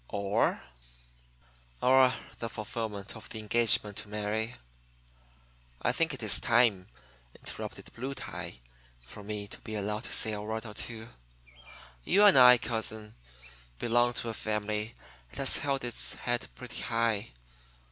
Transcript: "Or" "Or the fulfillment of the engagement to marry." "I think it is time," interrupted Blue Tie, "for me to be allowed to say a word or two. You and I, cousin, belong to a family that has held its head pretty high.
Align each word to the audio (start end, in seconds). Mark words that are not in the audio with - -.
"Or" 0.09 0.63
"Or 1.83 2.15
the 2.39 2.49
fulfillment 2.49 3.15
of 3.15 3.29
the 3.29 3.37
engagement 3.37 3.97
to 3.97 4.07
marry." 4.09 4.55
"I 5.79 5.91
think 5.91 6.11
it 6.11 6.23
is 6.23 6.39
time," 6.39 6.87
interrupted 7.37 7.91
Blue 7.93 8.15
Tie, 8.15 8.61
"for 9.05 9.23
me 9.23 9.47
to 9.49 9.59
be 9.59 9.75
allowed 9.75 10.05
to 10.05 10.11
say 10.11 10.33
a 10.33 10.41
word 10.41 10.65
or 10.65 10.73
two. 10.73 11.07
You 12.03 12.25
and 12.25 12.35
I, 12.35 12.57
cousin, 12.57 13.13
belong 13.77 14.13
to 14.13 14.29
a 14.29 14.33
family 14.33 14.95
that 15.29 15.37
has 15.37 15.57
held 15.57 15.83
its 15.83 16.13
head 16.15 16.47
pretty 16.55 16.81
high. 16.81 17.29